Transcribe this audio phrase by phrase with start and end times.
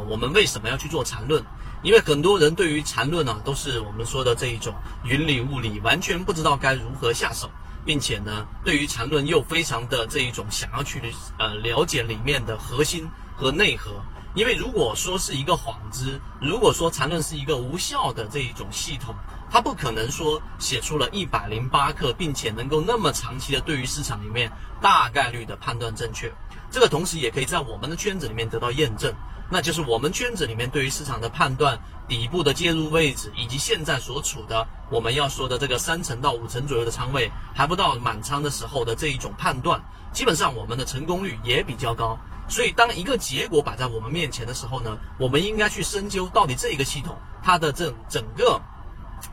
[0.00, 1.42] 我们为什么要去做缠论？
[1.82, 7.48] 因为很多人对于缠论呢，都是我们说的这一种云里雾里，完全不知道该如何下手，
[7.84, 11.00] 并且呢，对于缠论又非常的这一种想要去
[11.38, 13.92] 呃了解里面的核心和内核。
[14.34, 19.14] 因为如果说是一个幌子，如果说缠论是一个无效的这一种系统，
[19.50, 26.30] 它不可能说写出了一百零八课，并且能够那么长期的对于市场里面大概率的判断正确。
[26.70, 29.10] 这个同时也可以在我们的圈子里面得到验证，
[29.48, 39.80] 那就是我们圈子里面对于市场的判断、底部的介入位置，以及现在所处的我们要说的这个三成到五成左右的仓位，还不到满仓的时候的这一种判断，
[40.12, 42.18] 基本上我们的成功率也比较高。
[42.48, 48.60] 所以，当一个结果摆在我们面前的时候呢，我们应该去深究到底这一个系统它的这整个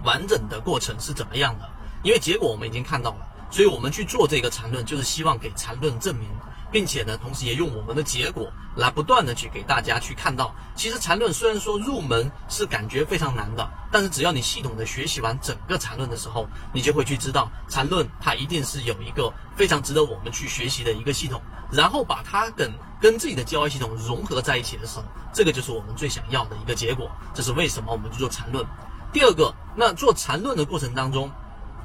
[0.03, 1.69] 完整的过程是怎么样的。
[2.01, 6.27] 因为结果我们已经看到了，所以我们去做这个缠论，就是希望给缠论证明，
[6.73, 21.39] 并且呢，同时也用我们的结果来不断的去给大家去看到，其实缠论虽然说入门是感觉非常难的，但是只要你系统的学习完整个缠论的时候，你就会去知道缠论它一定是有一个非常值得我们去学习的一个系统。
[21.71, 27.09] 然后把它跟跟自己的交易系统融合在一起的时候，这个就是我们最想要的一个结果。
[27.35, 28.65] 这是为什么我们去做缠论。
[29.11, 31.31] 第二个，那做缠论的过程当中，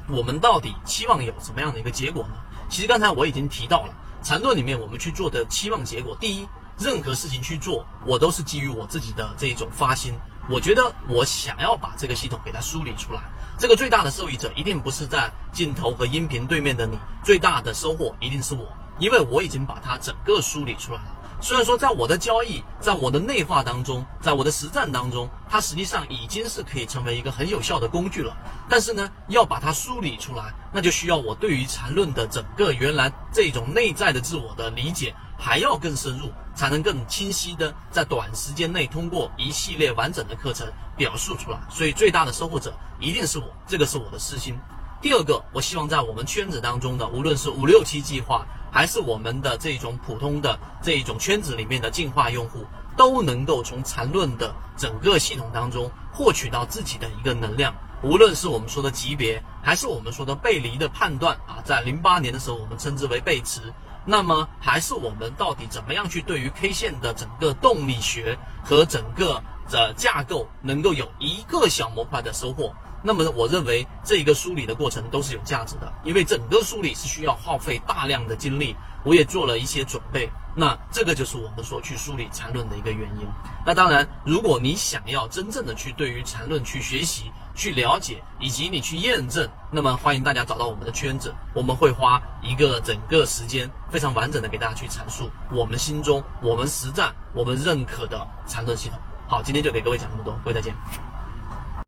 [0.08, 2.34] 我们到底期望有什么样的一个结果呢？
[2.70, 10.14] 其实刚才我已经提到了，缠论里面我们去做的期望结果，第一，任何事情去做，我都是基于我自己的这一种发心。
[10.50, 13.20] 我觉得我想要把这个系统给它梳理出来，
[13.58, 18.66] 这个最大的受益者一定不是在镜头和音频对面的你，最大的收获一定是我。
[18.98, 21.17] 因为我已经把它整个梳理出来了。
[21.40, 28.36] 虽然说在我的交易，在我的内化当中，在我的实战当中，它实际上已经是可以成为一个很有效的工具了。
[28.68, 41.60] 但是呢，要把它梳理出来，那就需要我对于缠论的整个原来这种内在的自我的理解还要更深入，才能更清晰的在短时间内通过一系列完整的课程表述出来。
[41.70, 44.58] 所以最大的收获者一定是我，这个是我的私心。
[45.00, 48.46] 第二个，我希望在我们圈子当中的，无论是五六期计划。
[48.70, 52.66] 还是我们的这种普通的这一种圈子里面的进化用户，
[52.98, 57.74] 都能够从缠论的整个系统当中获取到自己的一个能量。
[58.02, 63.72] 无论是我们说的级别，还是我们说的背离的判断啊，在零八年的时候我们称之为背驰。
[64.04, 72.74] 那么还是我们到底怎么样去对于 K 线的整个动力学和整个的架构能够有一个小模块的收获？
[73.02, 80.28] 那么我认为这一个梳理的过程都是有价值的，因为整个梳理是需要耗费大量的精力，我也做了一些准备。
[80.56, 83.28] 那这个就是我们说去梳理缠论的一个原因。
[83.64, 98.98] 那当然，如果你想要真正的去对于缠论去学习、去了解，以及你去验证，那么欢迎大家找到我们的圈子，我们会花一个整个时间非常完整的给大家去阐述我们心中、我们实战、我们认可的缠论系统。
[99.28, 100.74] 好，今天就给各位讲这么多，各位再见。